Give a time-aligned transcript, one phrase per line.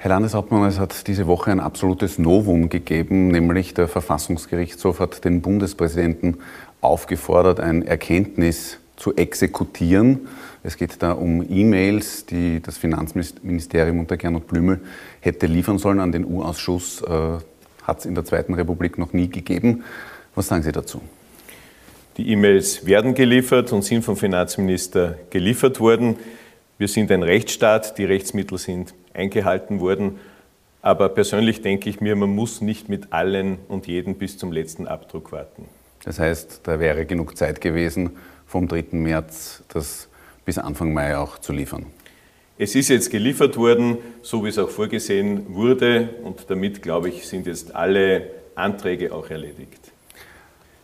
[0.00, 5.42] Herr Landeshauptmann, es hat diese Woche ein absolutes Novum gegeben, nämlich der Verfassungsgerichtshof hat den
[5.42, 6.36] Bundespräsidenten
[6.80, 10.28] aufgefordert, ein Erkenntnis zu exekutieren.
[10.62, 14.80] Es geht da um E-Mails, die das Finanzministerium unter Gernot Blümel
[15.18, 17.02] hätte liefern sollen an den U-Ausschuss.
[17.02, 17.38] Äh,
[17.82, 19.82] hat es in der Zweiten Republik noch nie gegeben.
[20.36, 21.00] Was sagen Sie dazu?
[22.18, 26.14] Die E-Mails werden geliefert und sind vom Finanzminister geliefert worden.
[26.76, 30.18] Wir sind ein Rechtsstaat, die Rechtsmittel sind eingehalten worden.
[30.80, 34.86] Aber persönlich denke ich mir, man muss nicht mit allen und jeden bis zum letzten
[34.86, 35.64] Abdruck warten.
[36.04, 38.10] Das heißt, da wäre genug Zeit gewesen,
[38.46, 38.86] vom 3.
[38.92, 40.08] März das
[40.44, 41.86] bis Anfang Mai auch zu liefern.
[42.56, 46.08] Es ist jetzt geliefert worden, so wie es auch vorgesehen wurde.
[46.22, 49.92] Und damit, glaube ich, sind jetzt alle Anträge auch erledigt.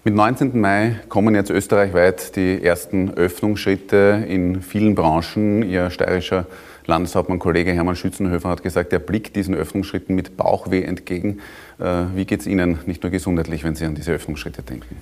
[0.05, 0.61] Mit 19.
[0.61, 5.63] Mai kommen jetzt österreichweit die ersten Öffnungsschritte in vielen Branchen.
[5.63, 6.47] Ihr steirischer
[6.87, 11.41] Landeshauptmann Kollege Hermann Schützenhöfer hat gesagt, er blickt diesen Öffnungsschritten mit Bauchweh entgegen.
[11.79, 14.97] Äh, wie geht es Ihnen nicht nur gesundheitlich, wenn Sie an diese Öffnungsschritte denken?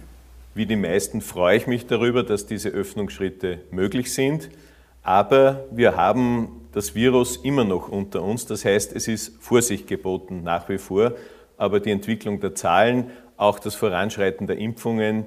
[0.54, 4.50] Wie die meisten freue ich mich darüber, dass diese Öffnungsschritte möglich sind.
[5.02, 8.46] Aber wir haben das Virus immer noch unter uns.
[8.46, 11.12] Das heißt, es ist Vorsicht geboten nach wie vor.
[11.56, 15.26] Aber die Entwicklung der Zahlen auch das Voranschreiten der Impfungen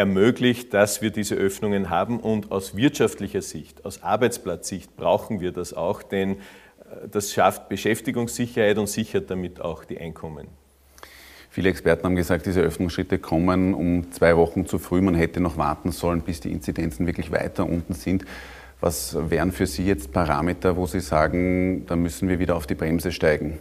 [0.00, 2.18] ermöglicht, dass wir diese Öffnungen haben.
[2.18, 8.78] Und aus wirtschaftlicher Sicht, aus Arbeitsplatzsicht brauchen wir das auch, denn äh, das schafft Beschäftigungssicherheit
[8.78, 10.48] und sichert damit auch die Einkommen.
[11.52, 15.00] Viele Experten haben gesagt, diese Öffnungsschritte kommen um zwei Wochen zu früh.
[15.00, 18.24] Man hätte noch warten sollen, bis die Inzidenzen wirklich weiter unten sind.
[18.80, 22.76] Was wären für Sie jetzt Parameter, wo Sie sagen, da müssen wir wieder auf die
[22.76, 23.58] Bremse steigen?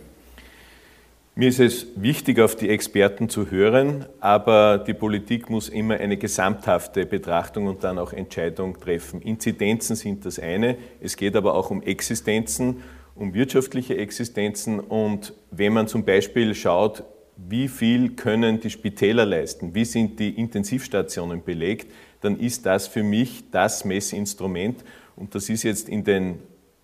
[1.40, 6.18] Mir ist es wichtig, auf die Experten zu hören, aber die Politik muss immer eine
[6.18, 9.22] gesamthafte Betrachtung und dann auch Entscheidung treffen.
[9.22, 12.84] Inzidenzen sind das eine, es geht aber auch um Existenzen,
[13.16, 14.82] um wirtschaftliche Existenzen.
[14.82, 17.06] Und wenn man zum Beispiel schaut,
[17.38, 23.04] wie viel können die Spitäler leisten, wie sind die Intensivstationen belegt, dann ist das für
[23.04, 24.83] mich das Messinstrument.
[25.16, 26.39] Und das ist jetzt in den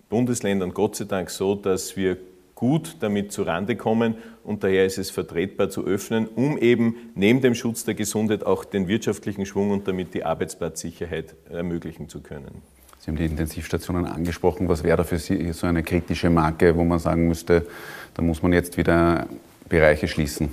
[0.08, 2.16] Bundesländern Gott sei Dank so, dass wir
[2.56, 7.54] gut damit zurande kommen und daher ist es vertretbar zu öffnen, um eben neben dem
[7.54, 12.62] Schutz der Gesundheit auch den wirtschaftlichen Schwung und damit die Arbeitsplatzsicherheit ermöglichen zu können.
[12.98, 14.68] Sie haben die Intensivstationen angesprochen.
[14.68, 17.66] Was wäre da für Sie so eine kritische Marke, wo man sagen müsste,
[18.14, 19.28] da muss man jetzt wieder
[19.68, 20.48] Bereiche schließen?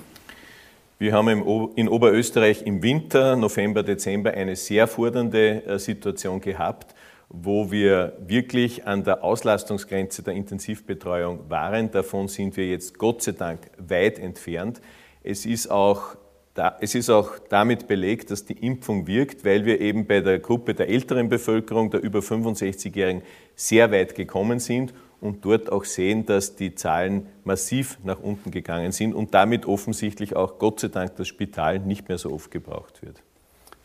[0.99, 1.29] Wir haben
[1.75, 6.93] in Oberösterreich im Winter, November, Dezember eine sehr fordernde äh, Situation gehabt
[7.35, 11.89] wo wir wirklich an der Auslastungsgrenze der Intensivbetreuung waren.
[11.89, 14.79] Davon sind wir jetzt Gott sei Dank weit entfernt.
[15.23, 16.15] Es ist auch
[16.79, 20.75] es ist auch damit belegt, dass die Impfung wirkt, weil wir eben bei der Gruppe
[20.75, 23.23] der älteren Bevölkerung, der über 65-Jährigen,
[23.55, 28.91] sehr weit gekommen sind und dort auch sehen, dass die Zahlen massiv nach unten gegangen
[28.91, 33.01] sind und damit offensichtlich auch Gott sei Dank das Spital nicht mehr so oft gebraucht
[33.01, 33.23] wird.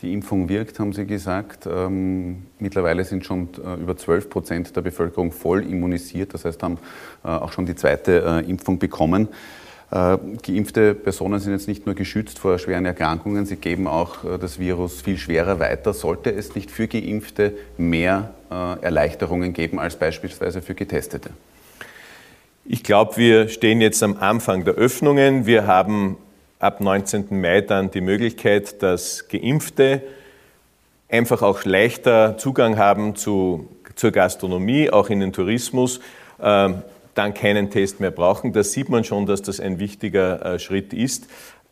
[0.02, 1.66] Die Impfung wirkt, haben Sie gesagt.
[1.66, 6.78] Ähm, mittlerweile sind schon äh, über 12 Prozent der Bevölkerung voll immunisiert, das heißt, haben
[7.24, 9.28] äh, auch schon die zweite äh, Impfung bekommen.
[9.90, 15.00] Geimpfte Personen sind jetzt nicht nur geschützt vor schweren Erkrankungen, sie geben auch das Virus
[15.00, 15.94] viel schwerer weiter.
[15.94, 21.30] Sollte es nicht für Geimpfte mehr Erleichterungen geben als beispielsweise für Getestete?
[22.66, 25.46] Ich glaube, wir stehen jetzt am Anfang der Öffnungen.
[25.46, 26.18] Wir haben
[26.58, 27.26] ab 19.
[27.30, 30.02] Mai dann die Möglichkeit, dass Geimpfte
[31.08, 36.00] einfach auch leichter Zugang haben zu, zur Gastronomie, auch in den Tourismus,
[36.38, 36.70] äh,
[37.14, 38.52] dann keinen Test mehr brauchen.
[38.52, 41.26] Da sieht man schon, dass das ein wichtiger äh, Schritt ist.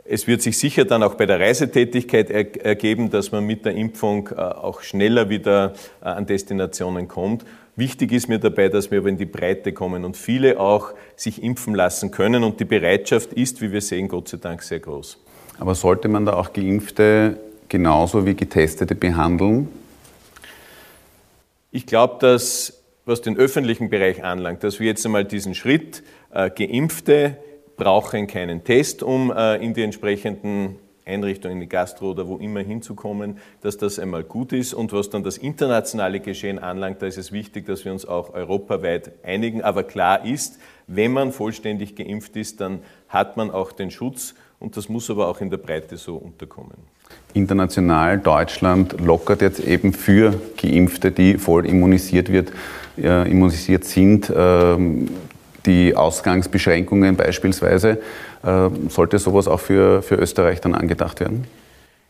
[0.04, 4.28] Es wird sich sicher dann auch bei der Reisetätigkeit ergeben, dass man mit der Impfung
[4.28, 7.44] äh, auch schneller wieder äh, an Destinationen kommt.
[7.76, 11.42] Wichtig ist mir dabei, dass wir aber in die Breite kommen und viele auch sich
[11.42, 12.42] impfen lassen können.
[12.42, 15.18] Und die Bereitschaft ist, wie wir sehen, Gott sei Dank sehr groß.
[15.58, 17.38] Aber sollte man da auch Geimpfte
[17.68, 19.68] genauso wie Getestete behandeln?
[21.70, 26.48] Ich glaube, dass, was den öffentlichen Bereich anlangt, dass wir jetzt einmal diesen Schritt, äh,
[26.48, 27.36] Geimpfte
[27.76, 30.76] brauchen keinen Test, um äh, in die entsprechenden
[31.06, 34.74] Einrichtungen, in die Gastro oder wo immer hinzukommen, dass das einmal gut ist.
[34.74, 38.34] Und was dann das internationale Geschehen anlangt, da ist es wichtig, dass wir uns auch
[38.34, 39.62] europaweit einigen.
[39.62, 44.76] Aber klar ist, wenn man vollständig geimpft ist, dann hat man auch den Schutz und
[44.76, 46.76] das muss aber auch in der Breite so unterkommen.
[47.34, 52.50] International, Deutschland lockert jetzt eben für Geimpfte, die voll immunisiert, wird,
[52.98, 54.76] äh, immunisiert sind, äh,
[55.66, 57.98] die Ausgangsbeschränkungen beispielsweise.
[58.44, 61.46] Äh, sollte sowas auch für, für Österreich dann angedacht werden?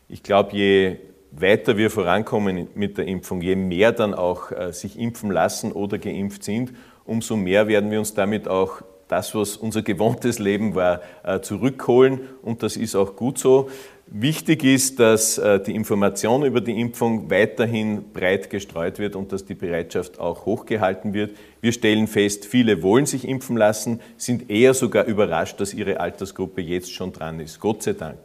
[0.09, 0.97] Ich glaube, je
[1.31, 5.97] weiter wir vorankommen mit der Impfung, je mehr dann auch äh, sich impfen lassen oder
[5.97, 6.73] geimpft sind,
[7.05, 12.21] umso mehr werden wir uns damit auch das, was unser gewohntes Leben war, äh, zurückholen.
[12.41, 13.69] Und das ist auch gut so.
[14.09, 19.45] Wichtig ist, dass äh, die Information über die Impfung weiterhin breit gestreut wird und dass
[19.45, 21.31] die Bereitschaft auch hochgehalten wird.
[21.59, 26.61] Wir stellen fest, viele wollen sich impfen lassen, sind eher sogar überrascht, dass ihre Altersgruppe
[26.61, 27.59] jetzt schon dran ist.
[27.59, 28.17] Gott sei Dank.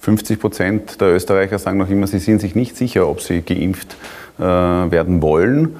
[0.00, 3.96] 50 Prozent der Österreicher sagen noch immer, sie sind sich nicht sicher, ob sie geimpft
[4.38, 5.76] äh, werden wollen.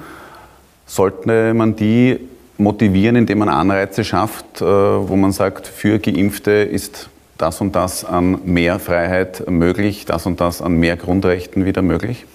[0.87, 2.19] Sollte man die
[2.57, 8.05] motivieren, indem man Anreize schafft, äh, wo man sagt, für Geimpfte ist das und das
[8.05, 12.25] an mehr Freiheit möglich, das und das an mehr Grundrechten wieder möglich?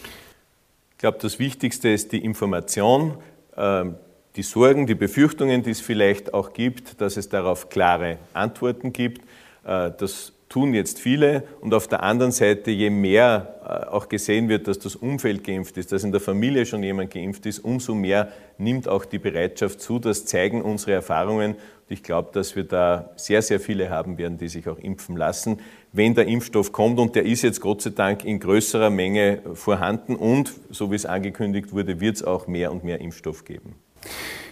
[0.92, 3.14] Ich glaube, das Wichtigste ist die Information,
[3.56, 3.94] ähm,
[4.36, 9.22] die Sorgen, die Befürchtungen, die es vielleicht auch gibt, dass es darauf klare Antworten gibt.
[9.64, 11.44] Äh, das tun jetzt viele.
[11.60, 15.76] Und auf der anderen Seite, je mehr äh, auch gesehen wird, dass das Umfeld geimpft
[15.76, 19.80] ist, dass in der Familie schon jemand geimpft ist, umso mehr nimmt auch die Bereitschaft
[19.80, 19.98] zu.
[19.98, 21.54] Das zeigen unsere Erfahrungen.
[21.54, 25.16] Und ich glaube, dass wir da sehr, sehr viele haben werden, die sich auch impfen
[25.16, 25.60] lassen,
[25.92, 26.98] wenn der Impfstoff kommt.
[26.98, 30.16] Und der ist jetzt Gott sei Dank in größerer Menge vorhanden.
[30.16, 33.74] Und so wie es angekündigt wurde, wird es auch mehr und mehr Impfstoff geben.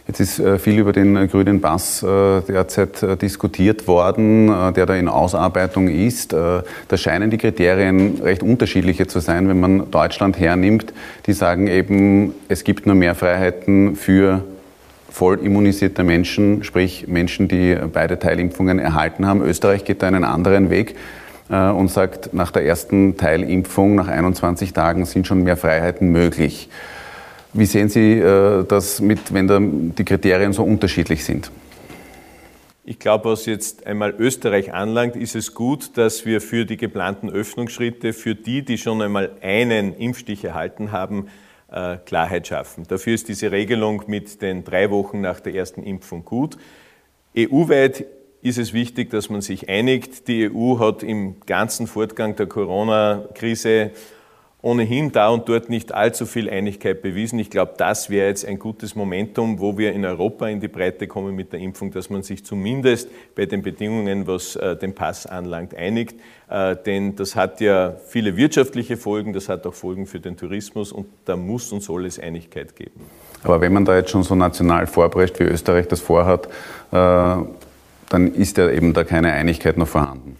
[0.08, 4.94] Jetzt ist äh, viel über den äh, grünen Pass äh, derzeit diskutiert worden, der da
[4.94, 6.32] in Ausarbeitung ist.
[6.32, 6.62] Da
[6.94, 10.92] scheinen die Kriterien recht unterschiedliche zu sein, wenn man Deutschland hernimmt.
[11.26, 14.44] Die sagen eben, es gibt nur mehr Freiheiten für
[15.10, 19.42] voll immunisierte Menschen, sprich Menschen, die beide Teilimpfungen erhalten haben.
[19.42, 20.94] Österreich geht da einen anderen Weg
[21.48, 26.68] und sagt, nach der ersten Teilimpfung, nach 21 Tagen sind schon mehr Freiheiten möglich.
[27.56, 31.50] Wie sehen Sie äh, das mit, wenn da die Kriterien so unterschiedlich sind?
[32.84, 37.30] Ich glaube, was jetzt einmal Österreich anlangt, ist es gut, dass wir für die geplanten
[37.30, 41.28] Öffnungsschritte, für die, die schon einmal einen Impfstich erhalten haben,
[41.72, 42.84] äh, Klarheit schaffen.
[42.86, 46.58] Dafür ist diese Regelung mit den drei Wochen nach der ersten Impfung gut.
[47.36, 48.04] EU-weit
[48.42, 50.28] ist es wichtig, dass man sich einigt.
[50.28, 53.92] Die EU hat im ganzen Fortgang der Corona-Krise
[54.66, 57.38] ohnehin da und dort nicht allzu viel Einigkeit bewiesen.
[57.38, 61.06] Ich glaube, das wäre jetzt ein gutes Momentum, wo wir in Europa in die Breite
[61.06, 65.24] kommen mit der Impfung, dass man sich zumindest bei den Bedingungen, was äh, den Pass
[65.24, 66.16] anlangt, einigt.
[66.50, 70.90] Äh, denn das hat ja viele wirtschaftliche Folgen, das hat auch Folgen für den Tourismus
[70.90, 73.02] und da muss und soll es Einigkeit geben.
[73.44, 76.48] Aber wenn man da jetzt schon so national vorprescht, wie Österreich das vorhat,
[76.90, 77.36] äh,
[78.08, 80.36] dann ist ja eben da keine Einigkeit noch vorhanden.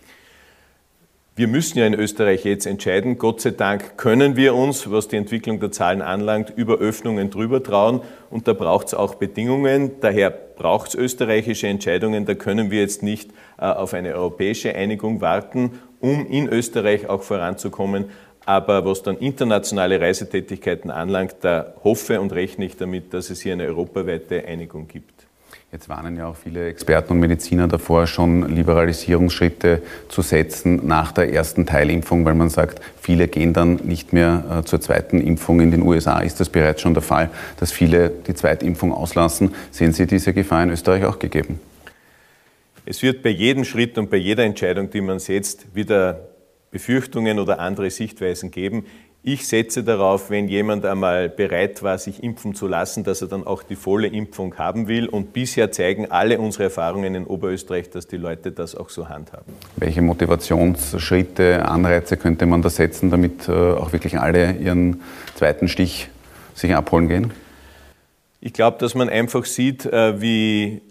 [1.39, 3.19] Wir müssen ja in Österreich jetzt entscheiden.
[3.19, 7.63] Gott sei Dank können wir uns, was die Entwicklung der Zahlen anlangt, über Öffnungen drüber
[7.63, 8.01] trauen.
[8.31, 10.01] Und da braucht es auch Bedingungen.
[10.01, 12.25] Daher braucht es österreichische Entscheidungen.
[12.25, 17.23] Da können wir jetzt nicht äh, auf eine europäische Einigung warten, um in Österreich auch
[17.23, 18.07] voranzukommen.
[18.47, 23.53] Aber was dann internationale Reisetätigkeiten anlangt, da hoffe und rechne ich damit, dass es hier
[23.53, 25.16] eine europaweite Einigung gibt.
[25.73, 31.33] Jetzt warnen ja auch viele Experten und Mediziner davor, schon Liberalisierungsschritte zu setzen nach der
[31.33, 35.61] ersten Teilimpfung, weil man sagt, viele gehen dann nicht mehr äh, zur zweiten Impfung.
[35.61, 39.57] In den USA ist das bereits schon der Fall, dass viele die Zweitimpfung auslassen.
[39.73, 41.59] Sehen Sie diese Gefahr in Österreich auch gegeben?
[42.85, 46.29] Es wird bei jedem Schritt und bei jeder Entscheidung, die man setzt, wieder
[46.71, 48.87] Befürchtungen oder andere Sichtweisen geben.
[49.29, 53.45] Ich setze darauf, wenn jemand einmal bereit war, sich impfen zu lassen, dass er dann
[53.45, 55.09] auch die volle Impfung haben will.
[55.09, 59.53] Und bisher zeigen alle unsere Erfahrungen in Oberösterreich, dass die Leute das auch so handhaben.
[59.79, 65.03] Welche Motivationsschritte, Anreize könnte man da setzen, damit äh, auch wirklich alle ihren
[65.35, 66.09] zweiten Stich
[66.55, 67.33] sich abholen gehen?
[68.41, 70.83] Ich glaube, dass man einfach sieht, äh, wie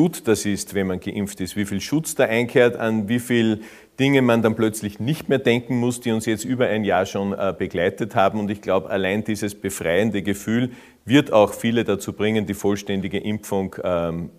[0.00, 3.60] gut das ist, wenn man geimpft ist, wie viel Schutz da einkehrt, an wie viel
[3.98, 7.34] Dinge man dann plötzlich nicht mehr denken muss, die uns jetzt über ein Jahr schon
[7.34, 8.40] äh, begleitet haben.
[8.40, 10.70] Und ich glaube, allein dieses befreiende Gefühl
[11.04, 14.30] wird auch viele dazu bringen, die vollständige Impfung ähm,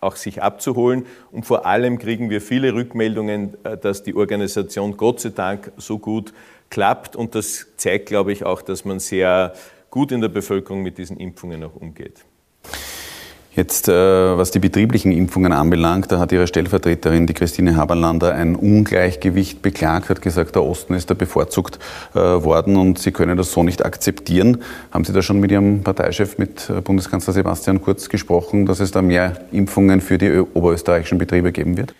[0.00, 1.04] auch sich abzuholen.
[1.30, 5.98] Und vor allem kriegen wir viele Rückmeldungen, äh, dass die Organisation Gott sei Dank so
[5.98, 6.32] gut
[6.70, 7.16] klappt.
[7.16, 9.52] Und das zeigt, glaube ich, auch, dass man sehr
[9.90, 12.24] gut in der Bevölkerung mit diesen Impfungen auch umgeht.
[13.60, 18.56] Jetzt, äh, was die betrieblichen Impfungen anbelangt, da hat Ihre Stellvertreterin, die Christine Haberlander, ein
[18.56, 21.78] Ungleichgewicht beklagt, hat gesagt, der Osten ist da bevorzugt
[22.14, 24.62] äh, worden und Sie können das so nicht akzeptieren.
[24.92, 28.92] Haben Sie da schon mit Ihrem Parteichef, mit äh, Bundeskanzler Sebastian Kurz gesprochen, dass es
[28.92, 31.94] da mehr Impfungen für die oberösterreichischen Betriebe geben wird?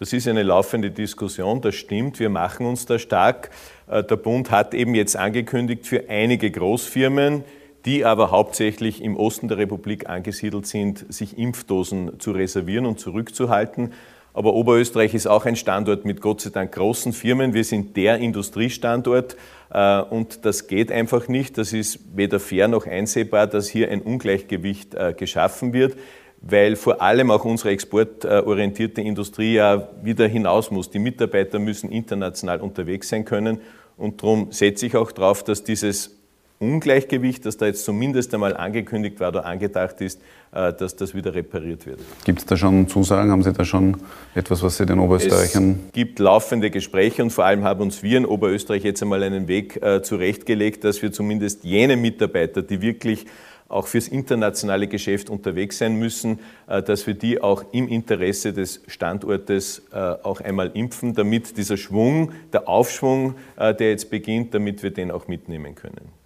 [0.00, 2.18] Das ist eine laufende Diskussion, das stimmt.
[2.18, 3.50] Wir machen uns da stark.
[3.88, 7.44] Der Bund hat eben jetzt angekündigt, für einige Großfirmen,
[7.84, 13.92] die aber hauptsächlich im Osten der Republik angesiedelt sind, sich Impfdosen zu reservieren und zurückzuhalten.
[14.34, 17.54] Aber Oberösterreich ist auch ein Standort mit Gott sei Dank großen Firmen.
[17.54, 19.36] Wir sind der Industriestandort
[19.70, 21.58] äh, und das geht einfach nicht.
[21.58, 25.96] Das ist weder fair noch einsehbar, dass hier ein Ungleichgewicht äh, geschaffen wird.
[26.40, 30.90] weil vor allem auch unsere exportorientierte Industrie ja wieder hinaus muss.
[30.90, 33.60] Die Mitarbeiter müssen international unterwegs sein können
[33.96, 36.17] und darum setze ich auch darauf, dass dieses
[36.60, 41.34] Ungleichgewicht, das da jetzt zumindest einmal angekündigt war oder angedacht ist, äh, dass das wieder
[41.34, 42.00] repariert wird.
[42.24, 43.30] Gibt es da schon Zusagen?
[43.30, 43.98] Haben Sie da schon
[44.34, 45.78] etwas, was Sie den Oberösterreichern?
[45.86, 49.46] Es gibt laufende Gespräche und vor allem haben uns wir in Oberösterreich jetzt einmal einen
[49.46, 53.26] Weg äh, zurechtgelegt, dass wir zumindest jene Mitarbeiter, die wirklich
[53.68, 58.80] auch fürs internationale Geschäft unterwegs sein müssen, äh, dass wir die auch im Interesse des
[58.88, 65.10] Standortes auch einmal impfen, damit dieser Schwung, der Aufschwung, der jetzt beginnt, damit wir den
[65.10, 66.17] auch mitnehmen können.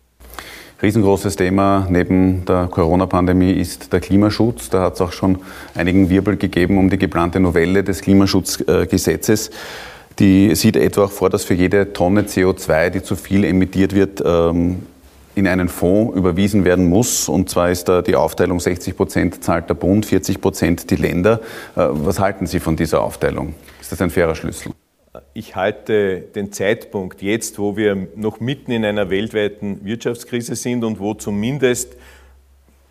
[0.83, 4.69] Riesengroßes Thema neben der Corona-Pandemie ist der Klimaschutz.
[4.69, 5.39] Da hat es auch schon
[5.77, 9.53] einigen Wirbel gegeben um die geplante Novelle des Klimaschutzgesetzes.
[10.19, 14.25] Die sieht etwa auch vor, dass für jede Tonne CO2, die zu viel emittiert wird,
[14.27, 14.83] ähm,
[15.37, 17.29] in einen Fonds überwiesen werden muss.
[17.29, 21.41] Und zwar ist da die Aufteilung 60 Prozent zahlt der Bund, 40 Prozent die Länder.
[21.77, 23.55] Äh, was halten Sie von dieser Aufteilung?
[23.81, 24.73] Ist das ein fairer Schlüssel?
[25.35, 31.01] Ich halte den Zeitpunkt jetzt, wo wir noch mitten in einer weltweiten Wirtschaftskrise sind und
[31.01, 31.97] wo zumindest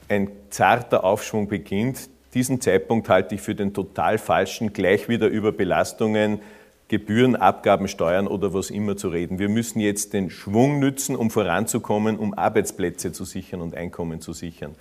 [0.07, 5.51] ein zarter Aufschwung beginnt, diesen Zeitpunkt halte ich für den total falschen, gleich wieder über
[5.51, 6.39] Belastungen,
[6.87, 9.39] Gebühren, Abgaben, Steuern oder was immer zu reden.
[9.39, 14.31] Wir müssen jetzt den Schwung nützen, um voranzukommen, um Arbeitsplätze zu sichern und Einkommen zu
[14.33, 14.75] sichern.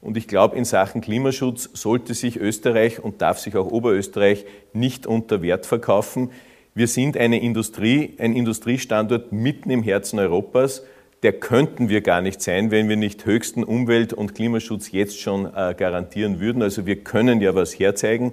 [0.00, 5.06] Und ich glaube, in Sachen Klimaschutz sollte sich Österreich und darf sich auch Oberösterreich nicht
[5.06, 6.30] unter Wert verkaufen.
[6.76, 10.82] Wir sind eine Industrie, ein Industriestandort mitten im Herzen Europas.
[11.22, 15.46] Der könnten wir gar nicht sein, wenn wir nicht höchsten Umwelt- und Klimaschutz jetzt schon
[15.46, 16.62] äh, garantieren würden.
[16.62, 18.32] Also wir können ja was herzeigen.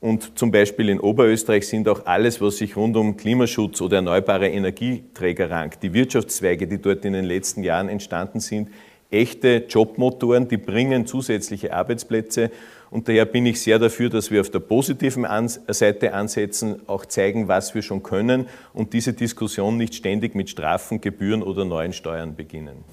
[0.00, 4.48] Und zum Beispiel in Oberösterreich sind auch alles, was sich rund um Klimaschutz oder erneuerbare
[4.48, 8.68] Energieträger rankt, die Wirtschaftszweige, die dort in den letzten Jahren entstanden sind,
[9.10, 12.50] echte Jobmotoren, die bringen zusätzliche Arbeitsplätze.
[12.90, 15.26] Und daher bin ich sehr dafür, dass wir auf der positiven
[15.68, 21.00] Seite ansetzen, auch zeigen, was wir schon können und diese Diskussion nicht ständig mit Strafen,
[21.00, 22.84] Gebühren oder neuen Steuern beginnen.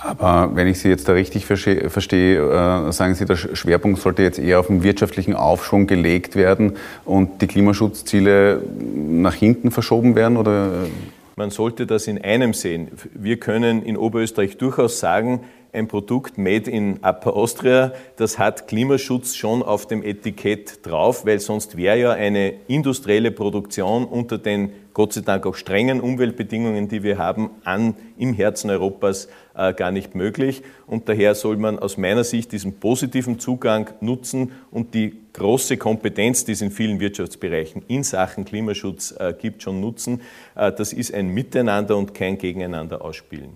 [0.00, 4.38] Aber wenn ich Sie jetzt da richtig verstehe, äh, sagen Sie, der Schwerpunkt sollte jetzt
[4.38, 8.62] eher auf den wirtschaftlichen Aufschwung gelegt werden und die Klimaschutzziele
[8.94, 10.36] nach hinten verschoben werden?
[10.36, 10.70] Oder?
[11.38, 12.88] Man sollte das in einem sehen.
[13.14, 19.34] Wir können in Oberösterreich durchaus sagen, ein Produkt made in Upper Austria, das hat Klimaschutz
[19.34, 25.12] schon auf dem Etikett drauf, weil sonst wäre ja eine industrielle Produktion unter den Gott
[25.12, 30.16] sei Dank auch strengen Umweltbedingungen, die wir haben, an, im Herzen Europas äh, gar nicht
[30.16, 30.62] möglich.
[30.88, 36.46] Und daher soll man aus meiner Sicht diesen positiven Zugang nutzen und die große Kompetenz,
[36.46, 40.20] die es in vielen Wirtschaftsbereichen in Sachen Klimaschutz äh, gibt, schon nutzen.
[40.56, 43.50] Äh, das ist ein Miteinander und kein Gegeneinander ausspielen.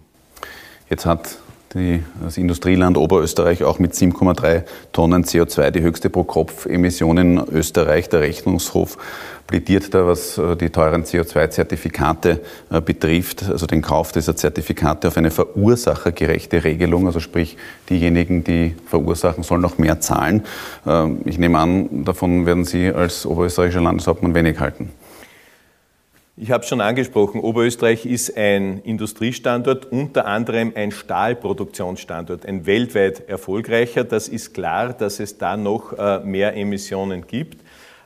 [0.88, 1.38] Jetzt hat
[1.74, 4.62] die, das Industrieland Oberösterreich auch mit 7,3
[4.92, 8.08] Tonnen CO2 die höchste Pro-Kopf-Emission in Österreich.
[8.08, 8.98] Der Rechnungshof
[9.46, 15.16] plädiert da, was äh, die teuren CO2-Zertifikate äh, betrifft, also den Kauf dieser Zertifikate auf
[15.16, 17.56] eine verursachergerechte Regelung, also sprich
[17.90, 20.44] diejenigen, die verursachen, sollen noch mehr zahlen.
[20.86, 24.90] Ähm, ich nehme an, davon werden Sie als oberösterreichischer Landeshauptmann wenig halten.
[26.34, 33.28] Ich habe es schon angesprochen, Oberösterreich ist ein Industriestandort, unter anderem ein Stahlproduktionsstandort, ein weltweit
[33.28, 34.02] erfolgreicher.
[34.04, 37.60] Das ist klar, dass es da noch äh, mehr Emissionen gibt.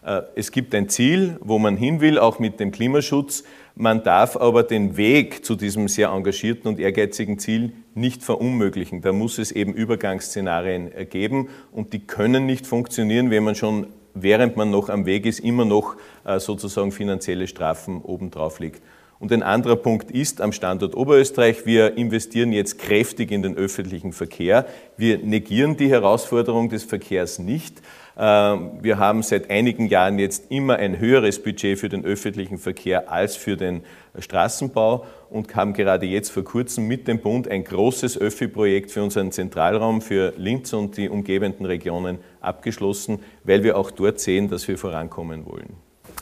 [0.04, 3.44] Äh, es gibt ein Ziel, wo man hin will, auch mit dem Klimaschutz.
[3.76, 9.02] Man darf aber den Weg zu diesem sehr engagierten und ehrgeizigen Ziel nicht verunmöglichen.
[9.02, 13.86] Da muss es eben Übergangsszenarien äh, geben und die können nicht funktionieren, wenn man schon
[14.22, 18.82] während man noch am Weg ist, immer noch äh, sozusagen finanzielle Strafen obendrauf liegt.
[19.18, 24.12] Und ein anderer Punkt ist am Standort Oberösterreich, wir investieren jetzt kräftig in den öffentlichen
[24.12, 24.66] Verkehr.
[24.98, 27.80] Wir negieren die Herausforderung des Verkehrs nicht.
[28.18, 33.12] Ähm, wir haben seit einigen Jahren jetzt immer ein höheres Budget für den öffentlichen Verkehr
[33.12, 33.82] als für den
[34.18, 39.32] Straßenbau und haben gerade jetzt vor kurzem mit dem Bund ein großes Öffi-Projekt für unseren
[39.32, 44.78] Zentralraum, für Linz und die umgebenden Regionen abgeschlossen, weil wir auch dort sehen, dass wir
[44.78, 45.74] vorankommen wollen.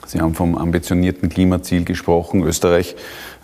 [0.07, 2.43] Sie haben vom ambitionierten Klimaziel gesprochen.
[2.43, 2.97] Österreich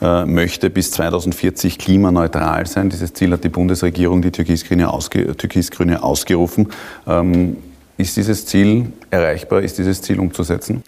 [0.03, 2.91] äh, möchte bis 2040 klimaneutral sein.
[2.91, 6.69] Dieses Ziel hat die Bundesregierung, die Türkisgrüne, ausge, Türkisgrüne ausgerufen.
[7.07, 7.57] Ähm,
[8.01, 9.63] ist dieses Ziel erreichbar?
[9.63, 10.83] Ist dieses Ziel umzusetzen?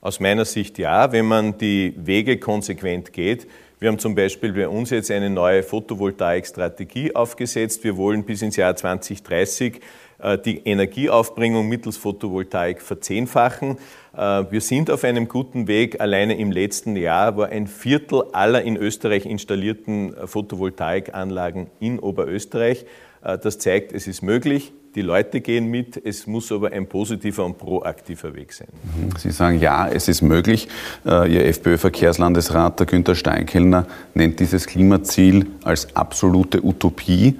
[0.00, 3.46] Aus meiner Sicht ja, wenn man die Wege konsequent geht.
[3.80, 7.84] Wir haben zum Beispiel bei uns jetzt eine neue Photovoltaik-Strategie aufgesetzt.
[7.84, 9.80] Wir wollen bis ins Jahr 2030
[10.18, 13.78] äh, die Energieaufbringung mittels Photovoltaik verzehnfachen.
[14.16, 16.00] Äh, wir sind auf einem guten Weg.
[16.00, 22.84] Alleine im letzten Jahr war ein Viertel aller in Österreich installierten Photovoltaikanlagen in Oberösterreich.
[23.22, 24.72] Äh, das zeigt, es ist möglich.
[24.98, 28.66] Die Leute gehen mit, es muss aber ein positiver und proaktiver Weg sein.
[28.96, 29.16] Mhm.
[29.16, 30.66] Sie sagen, ja, es ist möglich.
[31.06, 37.38] Äh, Ihr FPÖ-Verkehrslandesrat, der Günther Steinkellner, nennt dieses Klimaziel als absolute Utopie.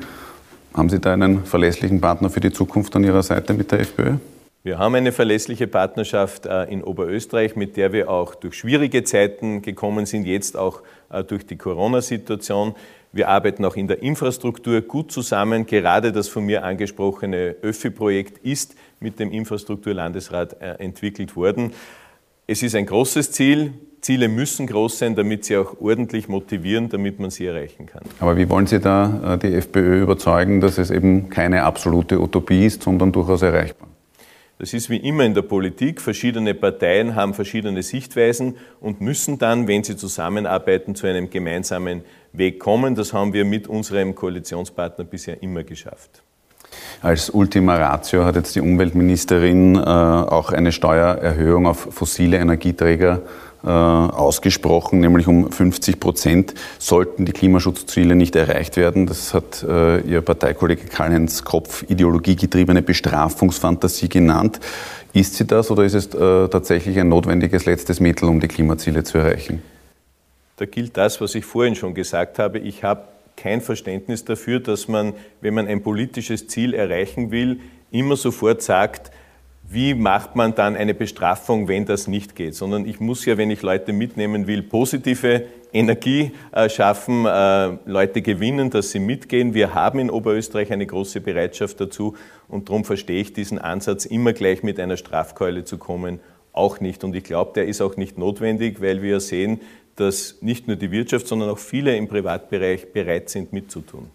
[0.73, 4.19] Haben Sie da einen verlässlichen Partner für die Zukunft an Ihrer Seite mit der FPÖ?
[4.63, 9.63] Wir haben eine verlässliche Partnerschaft äh, in Oberösterreich, mit der wir auch durch schwierige Zeiten
[9.63, 12.77] gekommen sind, jetzt auch äh, durch die Corona-Situation.
[13.13, 15.67] Wir arbeiten auch in der Infrastruktur gut zusammen.
[15.67, 21.73] Gerade das von mir angesprochene ÖFI-Projekt ist mit dem Infrastrukturlandesrat äh, entwickelt worden.
[22.47, 23.73] Es ist ein großes Ziel.
[24.01, 28.03] Ziele müssen groß sein, damit sie auch ordentlich motivieren, damit man sie erreichen kann.
[28.21, 32.85] Aber wie wollen Sie da die FPÖ überzeugen, dass es eben keine absolute Utopie ist,
[32.85, 33.89] sondern durchaus erreichbar?
[34.59, 36.01] Das ist wie immer in der Politik.
[36.01, 42.61] Verschiedene Parteien haben verschiedene Sichtweisen und müssen dann, wenn sie zusammenarbeiten, zu einem gemeinsamen Weg
[42.61, 42.95] kommen.
[42.95, 46.23] Das haben wir mit unserem Koalitionspartner bisher immer geschafft.
[47.01, 53.23] Als Ultima Ratio hat jetzt die Umweltministerin äh, auch eine Steuererhöhung auf fossile Energieträger
[53.65, 59.07] äh, ausgesprochen, nämlich um 50 Prozent sollten die Klimaschutzziele nicht erreicht werden.
[59.07, 64.61] Das hat äh, Ihr Parteikollege Karl-Heinz Kopf ideologiegetriebene Bestrafungsfantasie genannt.
[65.13, 69.05] Ist sie das oder ist es äh, tatsächlich ein notwendiges letztes Mittel, um die Klimaziele
[69.05, 69.63] zu erreichen?
[70.59, 72.59] Da gilt das, was ich vorhin schon gesagt habe.
[72.59, 73.05] Ich habe
[73.37, 77.61] kein Verständnis dafür, dass man, wenn man ein politisches Ziel erreichen will,
[77.93, 79.13] immer sofort sagt,
[79.71, 83.51] wie macht man dann eine Bestrafung, wenn das nicht geht, sondern ich muss ja, wenn
[83.51, 89.55] ich Leute mitnehmen will, positive Energie äh, schaffen, äh, Leute gewinnen, dass sie mitgehen.
[89.55, 92.17] Wir haben in Oberösterreich eine große Bereitschaft dazu
[92.49, 96.19] und darum verstehe ich diesen Ansatz, immer gleich mit einer Strafkeule zu kommen,
[96.53, 97.05] auch nicht.
[97.05, 99.61] Und ich glaube, der ist auch nicht notwendig, weil wir sehen,
[100.01, 104.11] dass nicht nur die Wirtschaft, sondern auch viele im Privatbereich bereit sind, mitzutun.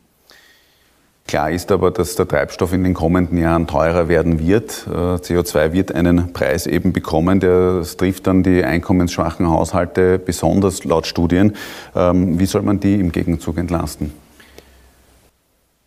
[1.27, 4.85] Klar ist aber, dass der Treibstoff in den kommenden Jahren teurer werden wird.
[4.87, 7.39] Äh, CO2 wird einen Preis eben bekommen.
[7.39, 11.55] Das trifft dann die einkommensschwachen Haushalte besonders laut Studien.
[11.95, 14.11] Ähm, wie soll man die im Gegenzug entlasten?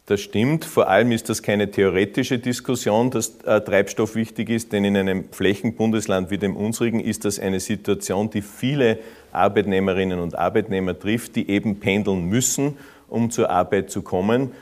[0.06, 0.64] Das stimmt.
[0.64, 5.24] Vor allem ist das keine theoretische Diskussion, dass äh, Treibstoff wichtig ist, denn in einem
[5.32, 9.00] Flächenbundesland wie dem unsrigen ist das eine Situation, die viele
[9.32, 12.76] Arbeitnehmerinnen und Arbeitnehmer trifft, die eben pendeln müssen,
[13.08, 14.52] um zur Arbeit zu kommen.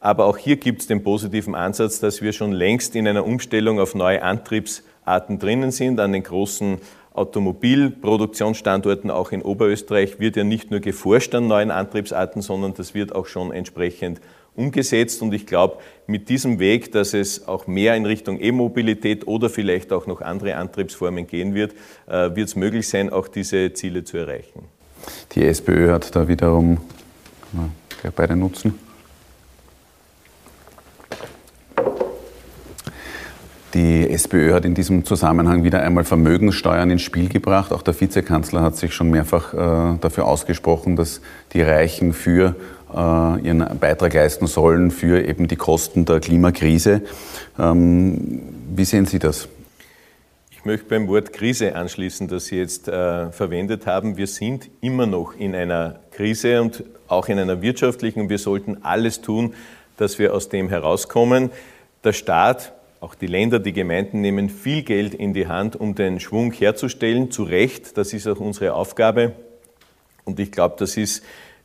[0.00, 3.80] Aber auch hier gibt es den positiven Ansatz, dass wir schon längst in einer Umstellung
[3.80, 6.00] auf neue Antriebsarten drinnen sind.
[6.00, 6.78] An den großen
[7.12, 13.14] Automobilproduktionsstandorten, auch in Oberösterreich, wird ja nicht nur geforscht an neuen Antriebsarten, sondern das wird
[13.14, 14.22] auch schon entsprechend
[14.56, 15.22] umgesetzt.
[15.22, 19.92] Und ich glaube, mit diesem Weg, dass es auch mehr in Richtung E-Mobilität oder vielleicht
[19.92, 21.72] auch noch andere Antriebsformen gehen wird,
[22.06, 24.64] äh, wird es möglich sein, auch diese Ziele zu erreichen.
[25.32, 26.78] Die SPÖ hat da wiederum
[28.16, 28.78] beide Nutzen.
[33.74, 37.72] Die SPÖ hat in diesem Zusammenhang wieder einmal Vermögenssteuern ins Spiel gebracht.
[37.72, 41.20] Auch der Vizekanzler hat sich schon mehrfach äh, dafür ausgesprochen, dass
[41.54, 42.54] die Reichen für
[42.94, 47.02] ihren Beitrag leisten sollen für eben die Kosten der Klimakrise.
[47.58, 48.42] Ähm,
[48.74, 49.48] wie sehen Sie das?
[50.50, 54.16] Ich möchte beim Wort Krise anschließen, das Sie jetzt äh, verwendet haben.
[54.16, 59.20] Wir sind immer noch in einer Krise und auch in einer wirtschaftlichen wir sollten alles
[59.20, 59.54] tun,
[59.98, 61.50] dass wir aus dem herauskommen.
[62.02, 62.72] Der Staat
[63.04, 67.30] auch die Länder, die Gemeinden nehmen viel Geld in die Hand, um den Schwung herzustellen.
[67.30, 69.32] Zu Recht, das ist auch unsere Aufgabe.
[70.24, 71.22] Und ich glaube, das ist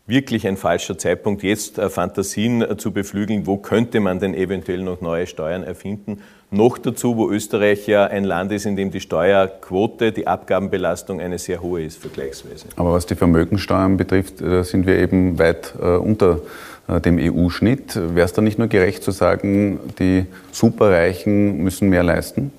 [0.09, 4.81] wirklich ein falscher Zeitpunkt, jetzt äh, Fantasien äh, zu beflügeln, wo könnte man denn eventuell
[4.81, 6.21] noch neue Steuern erfinden.
[6.51, 11.37] Noch dazu, wo Österreich ja ein Land ist, in dem die Steuerquote, die Abgabenbelastung eine
[11.37, 12.65] sehr hohe ist, vergleichsweise.
[12.75, 16.41] Aber was die Vermögensteuern betrifft, äh, sind wir eben weit unter
[16.87, 17.95] dem EU-Schnitt.
[17.95, 22.51] Wäre es dann nicht nur gerecht zu sagen, die Superreichen müssen mehr leisten?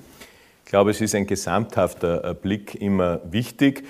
[0.63, 3.83] Ich glaube, es ist ein gesamthafter Blick immer wichtig.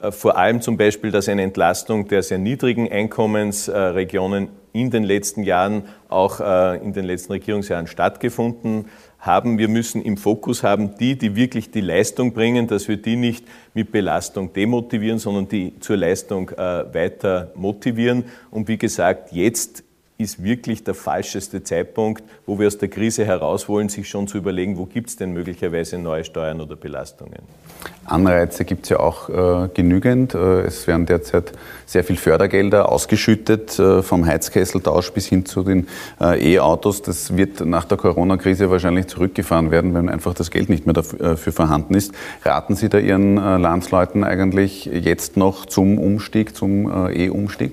[0.00, 5.42] Äh, vor allem zum Beispiel, dass eine Entlastung der sehr niedrigen Einkommensregionen in den letzten
[5.42, 8.84] Jahren, auch in den letzten Regierungsjahren stattgefunden
[9.18, 9.58] haben.
[9.58, 13.44] Wir müssen im Fokus haben, die, die wirklich die Leistung bringen, dass wir die nicht
[13.74, 18.24] mit Belastung demotivieren, sondern die zur Leistung weiter motivieren.
[18.50, 19.82] Und wie gesagt, jetzt
[20.18, 24.36] ist wirklich der falscheste Zeitpunkt, wo wir aus der Krise heraus wollen, sich schon zu
[24.36, 27.38] überlegen, wo gibt es denn möglicherweise neue Steuern oder Belastungen.
[28.04, 30.34] Anreize gibt es ja auch äh, genügend.
[30.34, 31.52] Äh, es werden derzeit
[31.86, 35.86] sehr viel Fördergelder ausgeschüttet, äh, vom Heizkesseltausch bis hin zu den
[36.20, 37.02] äh, E-Autos.
[37.02, 41.34] Das wird nach der Corona-Krise wahrscheinlich zurückgefahren werden, wenn einfach das Geld nicht mehr dafür
[41.34, 42.12] äh, vorhanden ist.
[42.44, 47.72] Raten Sie da Ihren Landsleuten eigentlich jetzt noch zum Umstieg, zum E-Umstieg?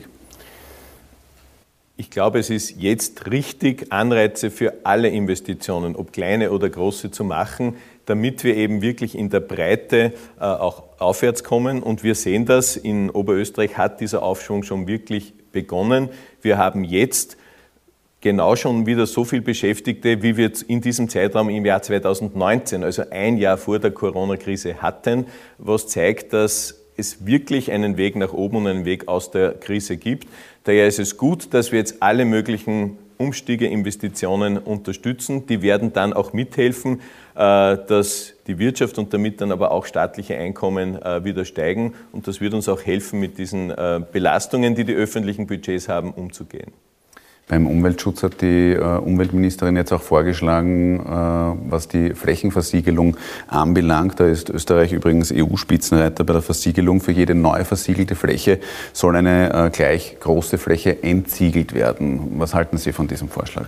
[1.97, 7.23] Ich glaube, es ist jetzt richtig, Anreize für alle Investitionen, ob kleine oder große, zu
[7.23, 11.81] machen, damit wir eben wirklich in der Breite äh, auch aufwärts kommen.
[11.81, 16.10] Und wir sehen das, in Oberösterreich hat dieser Aufschwung schon wirklich begonnen.
[16.41, 17.38] Wir haben jetzt
[18.19, 23.03] genau schon wieder so viel Beschäftigte, wie wir in diesem Zeitraum im Jahr 2019, also
[23.10, 25.27] ein Jahr vor der Corona-Krise hatten,
[25.58, 29.97] was zeigt, dass es wirklich einen Weg nach oben und einen Weg aus der Krise
[29.97, 30.27] gibt.
[30.63, 35.45] Daher ist es gut, dass wir jetzt alle möglichen Umstiege, Investitionen unterstützen.
[35.47, 37.01] Die werden dann auch mithelfen,
[37.36, 41.93] äh, dass die Wirtschaft und damit dann aber auch staatliche Einkommen äh, wieder steigen.
[42.12, 46.12] Und das wird uns auch helfen, mit diesen äh, Belastungen, die die öffentlichen Budgets haben,
[46.12, 46.73] umzugehen.
[47.47, 54.19] Beim Umweltschutz hat die äh, Umweltministerin jetzt auch vorgeschlagen, äh, was die Flächenversiegelung anbelangt.
[54.19, 57.01] Da ist Österreich übrigens EU-Spitzenreiter bei der Versiegelung.
[57.01, 58.60] Für jede neu versiegelte Fläche
[58.93, 62.39] soll eine äh, gleich große Fläche entsiegelt werden.
[62.39, 63.67] Was halten Sie von diesem Vorschlag?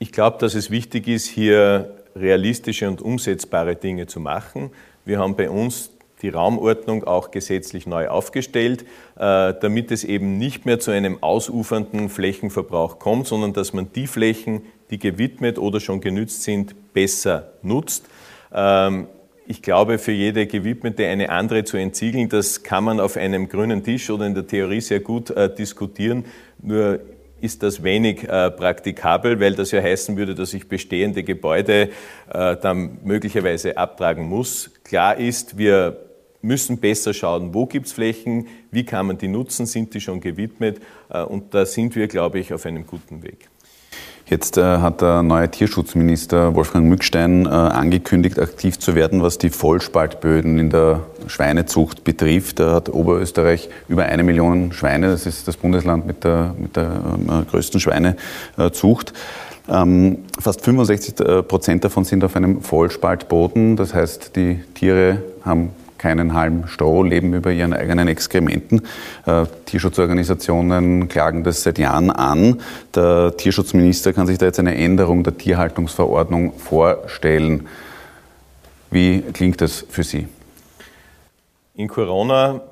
[0.00, 4.70] Ich glaube, dass es wichtig ist, hier realistische und umsetzbare Dinge zu machen.
[5.04, 5.90] Wir haben bei uns
[6.22, 8.82] die Raumordnung auch gesetzlich neu aufgestellt,
[9.16, 14.06] äh, damit es eben nicht mehr zu einem ausufernden Flächenverbrauch kommt, sondern dass man die
[14.06, 18.06] Flächen, die gewidmet oder schon genützt sind, besser nutzt.
[18.52, 19.06] Ähm,
[19.46, 23.82] ich glaube, für jede gewidmete eine andere zu entsiegeln, das kann man auf einem grünen
[23.82, 26.24] Tisch oder in der Theorie sehr gut äh, diskutieren.
[26.62, 27.00] Nur
[27.40, 31.88] ist das wenig äh, praktikabel, weil das ja heißen würde, dass ich bestehende Gebäude
[32.32, 34.70] äh, dann möglicherweise abtragen muss.
[34.84, 36.09] Klar ist, wir
[36.42, 40.20] müssen besser schauen, wo gibt es Flächen, wie kann man die nutzen, sind die schon
[40.20, 43.48] gewidmet äh, und da sind wir, glaube ich, auf einem guten Weg.
[44.26, 49.50] Jetzt äh, hat der neue Tierschutzminister Wolfgang Mückstein äh, angekündigt, aktiv zu werden, was die
[49.50, 52.60] Vollspaltböden in der Schweinezucht betrifft.
[52.60, 55.08] Da hat Oberösterreich über eine Million Schweine.
[55.10, 59.12] Das ist das Bundesland mit der, mit der ähm, größten Schweinezucht.
[59.68, 63.74] Ähm, fast 65 Prozent davon sind auf einem Vollspaltboden.
[63.74, 68.82] Das heißt, die Tiere haben keinen halben Stroh, leben über ihren eigenen Exkrementen.
[69.26, 72.60] Äh, Tierschutzorganisationen klagen das seit Jahren an.
[72.94, 77.68] Der Tierschutzminister kann sich da jetzt eine Änderung der Tierhaltungsverordnung vorstellen.
[78.90, 80.26] Wie klingt das für Sie?
[81.74, 82.62] In Corona,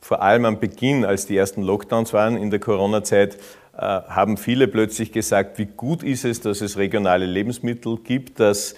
[0.00, 3.38] vor allem am Beginn, als die ersten Lockdowns waren in der Corona-Zeit,
[3.76, 8.74] äh, haben viele plötzlich gesagt, wie gut ist es, dass es regionale Lebensmittel gibt, dass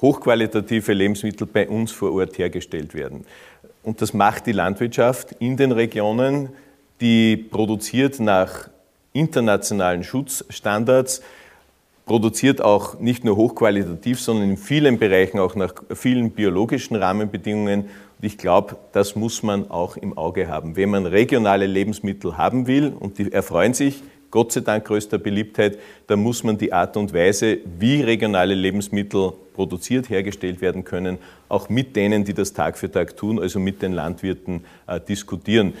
[0.00, 3.24] hochqualitative Lebensmittel bei uns vor Ort hergestellt werden.
[3.82, 6.50] Und das macht die Landwirtschaft in den Regionen,
[7.00, 8.68] die produziert nach
[9.12, 11.22] internationalen Schutzstandards,
[12.04, 17.82] produziert auch nicht nur hochqualitativ, sondern in vielen Bereichen auch nach vielen biologischen Rahmenbedingungen.
[17.82, 20.76] Und ich glaube, das muss man auch im Auge haben.
[20.76, 25.78] Wenn man regionale Lebensmittel haben will, und die erfreuen sich Gott sei Dank größter Beliebtheit,
[26.06, 31.68] da muss man die Art und Weise, wie regionale Lebensmittel produziert, hergestellt werden können, auch
[31.68, 35.74] mit denen, die das Tag für Tag tun, also mit den Landwirten äh, diskutieren.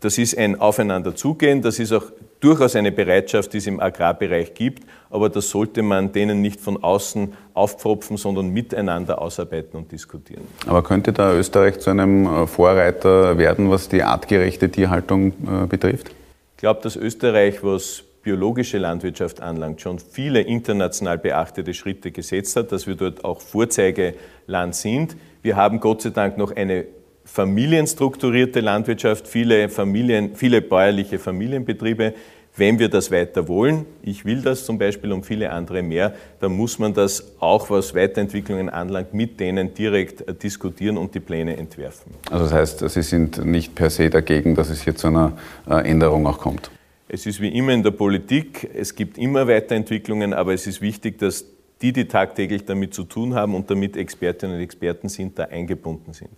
[0.00, 2.04] Das ist ein Aufeinanderzugehen, das ist auch
[2.40, 6.82] durchaus eine Bereitschaft, die es im Agrarbereich gibt, aber das sollte man denen nicht von
[6.82, 10.42] außen aufpfropfen, sondern miteinander ausarbeiten und diskutieren.
[10.66, 16.12] Aber könnte da Österreich zu einem äh, Vorreiter werden, was die artgerechte Tierhaltung äh, betrifft?
[16.58, 22.72] Ich glaube, dass Österreich, was biologische Landwirtschaft anlangt, schon viele international beachtete Schritte gesetzt hat,
[22.72, 25.16] dass wir dort auch Vorzeigeland sind.
[25.40, 26.86] Wir haben Gott sei Dank noch eine
[27.24, 32.14] familienstrukturierte Landwirtschaft, viele, Familien, viele bäuerliche Familienbetriebe.
[32.58, 36.56] Wenn wir das weiter wollen, ich will das zum Beispiel und viele andere mehr, dann
[36.56, 41.56] muss man das auch, was Weiterentwicklungen anlangt, mit denen direkt äh, diskutieren und die Pläne
[41.56, 42.12] entwerfen.
[42.30, 45.38] Also das heißt, Sie sind nicht per se dagegen, dass es hier zu einer
[45.70, 46.70] äh, Änderung auch kommt?
[47.08, 51.18] Es ist wie immer in der Politik, es gibt immer Weiterentwicklungen, aber es ist wichtig,
[51.18, 51.44] dass
[51.80, 56.12] die, die tagtäglich damit zu tun haben und damit Expertinnen und Experten sind, da eingebunden
[56.12, 56.32] sind.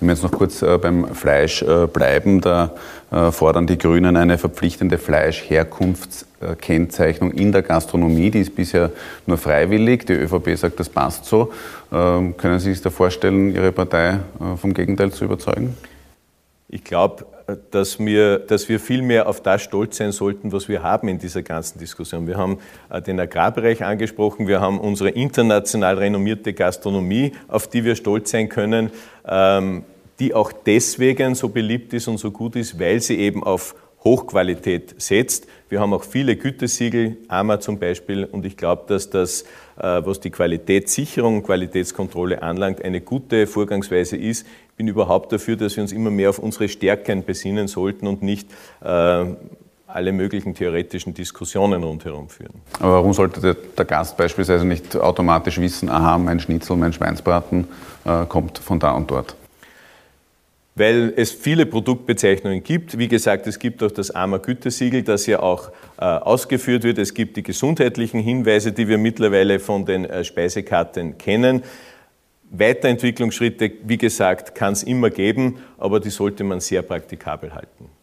[0.00, 2.74] Wenn wir jetzt noch kurz äh, beim Fleisch äh, bleiben, da
[3.10, 8.30] äh, fordern die Grünen eine verpflichtende Fleischherkunftskennzeichnung in der Gastronomie.
[8.30, 8.90] Die ist bisher
[9.26, 10.06] nur freiwillig.
[10.06, 11.52] Die ÖVP sagt, das passt so.
[11.92, 14.20] Ähm, können Sie sich da vorstellen, Ihre Partei
[14.56, 15.76] vom Gegenteil zu überzeugen?
[16.68, 17.26] Ich glaube,
[17.70, 21.18] dass wir, dass wir viel mehr auf das stolz sein sollten, was wir haben in
[21.18, 22.26] dieser ganzen Diskussion.
[22.26, 22.58] Wir haben
[22.90, 28.48] äh, den Agrarbereich angesprochen, wir haben unsere international renommierte Gastronomie, auf die wir stolz sein
[28.48, 28.90] können,
[29.26, 29.84] ähm,
[30.18, 34.94] die auch deswegen so beliebt ist und so gut ist, weil sie eben auf Hochqualität
[34.98, 35.46] setzt.
[35.68, 39.42] Wir haben auch viele Gütesiegel, AMA zum Beispiel, und ich glaube, dass das,
[39.78, 44.46] äh, was die Qualitätssicherung und Qualitätskontrolle anlangt, eine gute Vorgangsweise ist.
[44.70, 48.22] Ich bin überhaupt dafür, dass wir uns immer mehr auf unsere Stärken besinnen sollten und
[48.22, 48.48] nicht
[48.84, 49.24] äh,
[49.86, 52.60] alle möglichen theoretischen Diskussionen rundherum führen.
[52.80, 57.66] Aber warum sollte der, Gast beispielsweise nicht automatisch wissen, aha, mein Schnitzel, mein Schweinsbraten
[58.04, 59.34] äh, kommt von da und dort?
[60.76, 62.98] Weil es viele Produktbezeichnungen gibt.
[62.98, 66.98] Wie gesagt, es gibt auch das AMA Gütesiegel, das ja auch äh, ausgeführt wird.
[66.98, 71.62] Es gibt die gesundheitlichen Hinweise, die wir mittlerweile von den äh, Speisekarten kennen.
[72.50, 77.95] Weiterentwicklungsschritte, wie gesagt, kann es immer geben, aber die sollte man sehr praktikabel halten.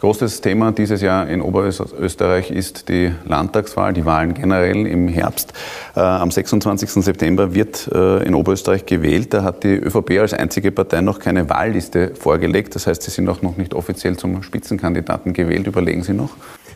[0.00, 5.52] Großes Thema dieses Jahr in Oberösterreich ist die Landtagswahl, die Wahlen generell im Herbst.
[5.94, 7.04] Äh, am 26.
[7.04, 9.34] September wird äh, in Oberösterreich gewählt.
[9.34, 12.74] Da hat die ÖVP als einzige Partei noch keine Wahlliste vorgelegt.
[12.76, 15.66] Das heißt, Sie sind auch noch nicht offiziell zum Spitzenkandidaten gewählt.
[15.66, 16.30] Überlegen Sie noch?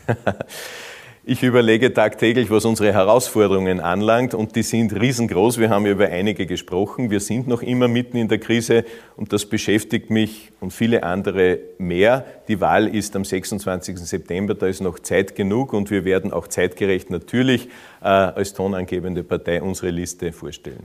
[1.27, 5.57] Ich überlege tagtäglich, was unsere Herausforderungen anlangt und die sind riesengroß.
[5.57, 7.11] Wir haben über einige gesprochen.
[7.11, 8.85] Wir sind noch immer mitten in der Krise
[9.17, 12.27] und das beschäftigt mich und viele andere mehr.
[12.47, 13.97] Die Wahl ist am 26.
[14.01, 17.69] September, da ist noch Zeit genug und wir werden auch zeitgerecht natürlich
[18.03, 20.85] äh, als tonangebende Partei unsere Liste vorstellen.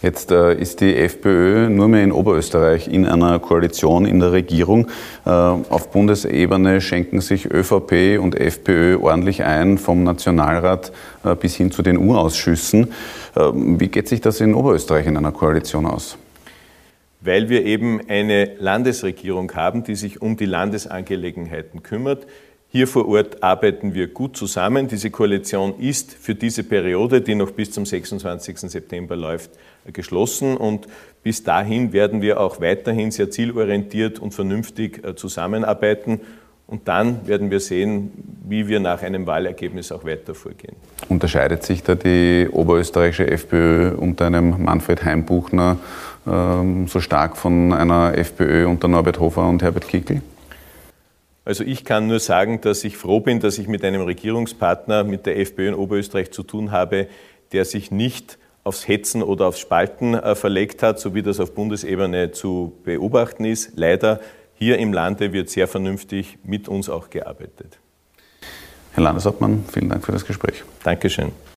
[0.00, 4.86] Jetzt äh, ist die FPÖ nur mehr in Oberösterreich in einer Koalition in der Regierung.
[5.26, 10.92] Äh, auf Bundesebene schenken sich ÖVP und FPÖ ordentlich ein, vom Nationalrat
[11.24, 12.92] äh, bis hin zu den U-Ausschüssen.
[13.36, 16.16] Ähm, wie geht sich das in Oberösterreich in einer Koalition aus?
[17.20, 22.28] Weil wir eben eine Landesregierung haben, die sich um die Landesangelegenheiten kümmert.
[22.70, 24.88] Hier vor Ort arbeiten wir gut zusammen.
[24.88, 28.58] Diese Koalition ist für diese Periode, die noch bis zum 26.
[28.58, 29.50] September läuft,
[29.90, 30.86] geschlossen und
[31.22, 36.20] bis dahin werden wir auch weiterhin sehr zielorientiert und vernünftig äh, zusammenarbeiten.
[36.66, 38.12] Und dann werden wir sehen,
[38.46, 40.76] wie wir nach einem Wahlergebnis auch weiter vorgehen.
[41.08, 45.78] Unterscheidet sich da die oberösterreichische FPÖ unter einem Manfred Heimbuchner
[46.26, 50.20] ähm, so stark von einer FPÖ unter Norbert Hofer und Herbert Kickl?
[51.48, 55.24] Also ich kann nur sagen, dass ich froh bin, dass ich mit einem Regierungspartner, mit
[55.24, 57.08] der FPÖ in Oberösterreich zu tun habe,
[57.52, 61.54] der sich nicht aufs Hetzen oder aufs Spalten äh, verlegt hat, so wie das auf
[61.54, 63.72] Bundesebene zu beobachten ist.
[63.76, 64.20] Leider
[64.52, 67.78] hier im Lande wird sehr vernünftig mit uns auch gearbeitet.
[68.92, 70.64] Herr Landeshauptmann, vielen Dank für das Gespräch.
[70.84, 71.32] Dankeschön.